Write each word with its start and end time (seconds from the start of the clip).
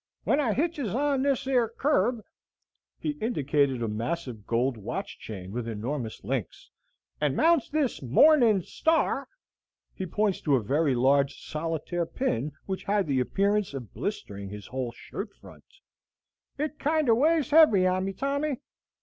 "When 0.23 0.39
I 0.39 0.53
hitches 0.53 0.95
on 0.95 1.21
this 1.21 1.45
yer 1.45 1.69
curb" 1.69 2.23
(he 2.97 3.09
indicated 3.21 3.83
a 3.83 3.87
massive 3.87 4.47
gold 4.47 4.75
watch 4.75 5.19
chain 5.19 5.51
with 5.51 5.67
enormous 5.67 6.23
links), 6.23 6.71
"and 7.21 7.35
mounts 7.35 7.69
this 7.69 8.01
'morning 8.01 8.63
star,'" 8.63 9.27
(he 9.93 10.07
pointed 10.07 10.43
to 10.45 10.55
a 10.55 10.63
very 10.63 10.95
large 10.95 11.39
solitaire 11.39 12.07
pin 12.07 12.51
which 12.65 12.85
had 12.85 13.05
the 13.05 13.19
appearance 13.19 13.75
of 13.75 13.93
blistering 13.93 14.49
his 14.49 14.65
whole 14.65 14.91
shirt 14.91 15.35
front), 15.35 15.65
"it 16.57 16.79
kinder 16.79 17.13
weighs 17.13 17.51
heavy 17.51 17.85
on 17.85 18.05
me, 18.05 18.13
Tommy. 18.13 18.57